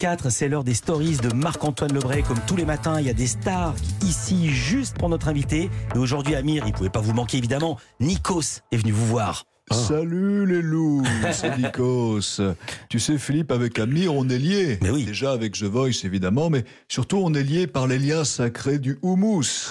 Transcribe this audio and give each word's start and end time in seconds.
4, 0.00 0.30
c'est 0.30 0.48
l'heure 0.48 0.64
des 0.64 0.72
stories 0.72 1.18
de 1.18 1.32
Marc-Antoine 1.34 1.92
Lebray. 1.92 2.22
Comme 2.22 2.40
tous 2.46 2.56
les 2.56 2.64
matins, 2.64 2.98
il 2.98 3.06
y 3.06 3.10
a 3.10 3.12
des 3.12 3.26
stars 3.26 3.74
ici 4.02 4.48
juste 4.48 4.96
pour 4.96 5.10
notre 5.10 5.28
invité. 5.28 5.68
Et 5.94 5.98
aujourd'hui, 5.98 6.34
Amir, 6.34 6.64
il 6.66 6.72
pouvait 6.72 6.88
pas 6.88 7.02
vous 7.02 7.12
manquer 7.12 7.36
évidemment. 7.36 7.78
Nikos 8.00 8.62
est 8.72 8.78
venu 8.78 8.92
vous 8.92 9.06
voir. 9.06 9.44
Salut 9.70 10.46
les 10.46 10.62
loups, 10.62 11.04
c'est 11.32 11.56
Nikos. 11.58 12.40
Tu 12.88 12.98
sais 12.98 13.18
Philippe, 13.18 13.52
avec 13.52 13.78
Amir, 13.78 14.14
on 14.14 14.26
est 14.30 14.38
liés. 14.38 14.78
Mais 14.82 14.90
oui. 14.90 15.04
Déjà 15.04 15.32
avec 15.32 15.52
The 15.52 15.64
Voice 15.64 16.04
évidemment, 16.04 16.48
mais 16.48 16.64
surtout 16.88 17.18
on 17.22 17.34
est 17.34 17.44
liés 17.44 17.66
par 17.66 17.86
les 17.86 17.98
liens 17.98 18.24
sacrés 18.24 18.78
du 18.78 18.98
houmous. 19.02 19.70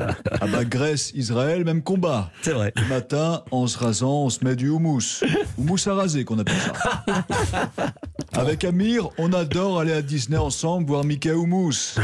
ah 0.00 0.46
bah 0.48 0.64
Grèce, 0.64 1.12
Israël, 1.14 1.64
même 1.64 1.82
combat. 1.82 2.32
C'est 2.42 2.52
vrai. 2.52 2.72
Le 2.76 2.88
matin, 2.88 3.44
en 3.52 3.68
se 3.68 3.78
rasant, 3.78 4.24
on 4.24 4.30
se 4.30 4.44
met 4.44 4.56
du 4.56 4.68
houmous. 4.68 5.22
Houmous 5.56 5.86
à 5.86 5.94
raser 5.94 6.24
qu'on 6.24 6.40
appelle 6.40 6.58
ça. 6.58 7.04
Avec 8.36 8.64
Amir, 8.64 9.10
on 9.16 9.32
adore 9.32 9.78
aller 9.78 9.92
à 9.92 10.02
Disney 10.02 10.36
ensemble 10.36 10.86
voir 10.88 11.04
Mickey 11.04 11.30
Houmous. 11.30 11.94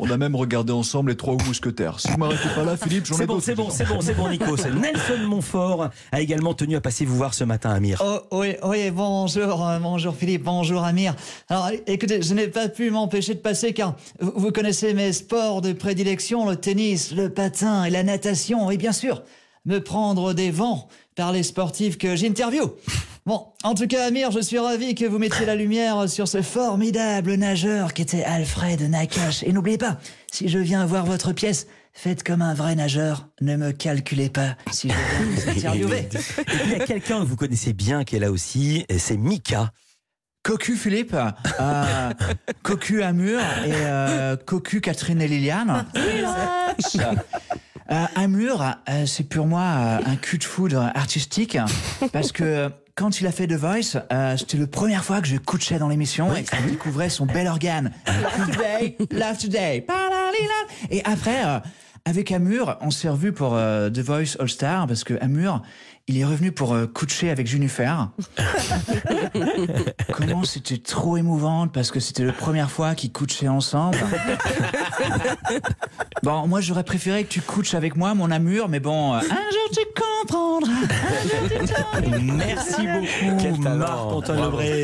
On 0.00 0.10
a 0.10 0.16
même 0.16 0.34
regardé 0.34 0.72
ensemble 0.72 1.10
les 1.10 1.16
trois 1.16 1.36
mousquetaires. 1.46 2.00
Si 2.00 2.10
vous 2.10 2.16
m'arrêtez 2.16 2.48
pas 2.54 2.64
là, 2.64 2.76
Philippe, 2.76 3.04
j'en 3.04 3.16
ai 3.16 3.18
C'est 3.18 3.26
bon, 3.26 3.34
d'autres. 3.34 3.44
c'est 3.44 3.54
bon, 3.54 3.70
c'est 3.70 3.84
bon, 3.86 4.00
c'est 4.00 4.14
bon, 4.14 4.28
Nikos. 4.30 4.56
Nelson 4.80 5.26
Montfort 5.28 5.90
a 6.10 6.20
également 6.20 6.54
tenu 6.54 6.76
à 6.76 6.80
passer 6.80 7.04
vous 7.04 7.16
voir 7.16 7.34
ce 7.34 7.44
matin, 7.44 7.70
Amir. 7.70 8.02
Oh, 8.04 8.20
oui, 8.32 8.54
oui, 8.64 8.90
bonjour, 8.90 9.66
euh, 9.68 9.78
bonjour 9.78 10.16
Philippe, 10.16 10.44
bonjour 10.44 10.82
Amir. 10.84 11.14
Alors 11.48 11.68
écoutez, 11.86 12.22
je 12.22 12.32
n'ai 12.32 12.48
pas 12.48 12.68
pu 12.68 12.90
m'empêcher 12.90 13.34
de 13.34 13.40
passer 13.40 13.74
car 13.74 13.94
vous, 14.20 14.32
vous 14.36 14.52
connaissez 14.52 14.94
mes 14.94 15.12
sports 15.12 15.60
de 15.60 15.72
prédilection, 15.74 16.48
le 16.48 16.56
tennis, 16.56 17.12
le 17.12 17.28
patin 17.28 17.84
et 17.84 17.90
la 17.90 18.02
natation, 18.02 18.70
et 18.70 18.78
bien 18.78 18.92
sûr, 18.92 19.22
me 19.66 19.80
prendre 19.80 20.32
des 20.32 20.50
vents 20.50 20.88
par 21.14 21.30
les 21.32 21.42
sportifs 21.42 21.98
que 21.98 22.16
j'interviewe. 22.16 22.70
Bon, 23.26 23.46
en 23.62 23.74
tout 23.74 23.86
cas 23.86 24.06
Amir, 24.06 24.30
je 24.32 24.40
suis 24.40 24.58
ravi 24.58 24.94
que 24.94 25.06
vous 25.06 25.18
mettiez 25.18 25.46
la 25.46 25.56
lumière 25.56 26.10
sur 26.10 26.28
ce 26.28 26.42
formidable 26.42 27.34
nageur 27.36 27.94
qu'était 27.94 28.22
Alfred 28.22 28.82
Nakache. 28.82 29.42
Et 29.44 29.52
n'oubliez 29.52 29.78
pas, 29.78 29.98
si 30.30 30.50
je 30.50 30.58
viens 30.58 30.84
voir 30.84 31.06
votre 31.06 31.32
pièce, 31.32 31.66
faites 31.94 32.22
comme 32.22 32.42
un 32.42 32.52
vrai 32.52 32.74
nageur, 32.74 33.28
ne 33.40 33.56
me 33.56 33.72
calculez 33.72 34.28
pas 34.28 34.56
si 34.70 34.90
je 34.90 34.94
viens 34.94 35.30
vous 35.30 35.48
interviewer. 35.48 36.08
Il 36.64 36.70
y 36.72 36.74
a 36.74 36.84
quelqu'un 36.84 37.20
que 37.20 37.24
vous 37.24 37.36
connaissez 37.36 37.72
bien 37.72 38.04
qui 38.04 38.16
est 38.16 38.20
là 38.20 38.30
aussi, 38.30 38.84
et 38.90 38.98
c'est 38.98 39.16
Mika. 39.16 39.72
Cocu 40.42 40.76
Philippe, 40.76 41.14
euh, 41.14 42.10
Cocu 42.62 43.02
Amur 43.02 43.40
et 43.40 43.72
euh, 43.72 44.36
Cocu 44.36 44.82
Catherine 44.82 45.22
et 45.22 45.28
Liliane. 45.28 45.86
Euh, 47.90 48.04
Amur, 48.14 48.62
euh, 48.88 49.06
c'est 49.06 49.24
pour 49.24 49.46
moi 49.46 49.60
euh, 49.60 49.98
un 50.06 50.16
cul 50.16 50.38
de 50.38 50.44
foudre 50.44 50.90
artistique 50.94 51.58
parce 52.12 52.32
que 52.32 52.70
quand 52.94 53.20
il 53.20 53.26
a 53.26 53.32
fait 53.32 53.46
The 53.46 53.54
Voice, 53.54 53.98
euh, 54.12 54.36
c'était 54.36 54.56
la 54.56 54.66
première 54.66 55.04
fois 55.04 55.20
que 55.20 55.26
je 55.26 55.36
couchais 55.36 55.78
dans 55.78 55.88
l'émission 55.88 56.34
et 56.34 56.44
que 56.44 56.56
je 56.56 56.70
découvrais 56.70 57.08
son 57.08 57.26
bel 57.26 57.48
organe. 57.48 57.92
Love 58.06 58.46
today, 58.46 58.96
love 59.10 59.38
today. 59.38 59.86
Et 60.90 61.02
après, 61.04 61.44
euh, 61.44 61.58
avec 62.04 62.30
Amur, 62.32 62.76
on 62.80 62.90
s'est 62.90 63.08
revu 63.08 63.32
pour 63.32 63.54
euh, 63.54 63.90
The 63.90 64.00
Voice 64.00 64.36
All 64.38 64.48
Star 64.48 64.86
parce 64.86 65.04
que 65.04 65.14
Amur, 65.20 65.62
il 66.06 66.18
est 66.18 66.24
revenu 66.26 66.52
pour 66.52 66.74
euh, 66.74 66.86
coucher 66.86 67.30
avec 67.30 67.46
Junifer. 67.46 67.94
Comment 70.12 70.44
c'était 70.44 70.76
trop 70.76 71.16
émouvant 71.16 71.66
parce 71.66 71.90
que 71.90 72.00
c'était 72.00 72.24
la 72.24 72.34
première 72.34 72.70
fois 72.70 72.94
qu'ils 72.94 73.10
couchaient 73.10 73.48
ensemble. 73.48 73.96
bon, 76.22 76.46
moi 76.46 76.60
j'aurais 76.60 76.84
préféré 76.84 77.24
que 77.24 77.30
tu 77.30 77.40
couches 77.40 77.72
avec 77.72 77.96
moi, 77.96 78.14
mon 78.14 78.30
Amur, 78.30 78.68
mais 78.68 78.80
bon, 78.80 79.14
euh, 79.14 79.18
un 79.18 79.22
jour 79.22 79.70
tu 79.72 79.80
comprendras. 79.96 80.72
Merci 82.22 82.86
beaucoup. 82.86 83.68
Marc-Antoine. 83.76 84.40
Lebray. 84.44 84.82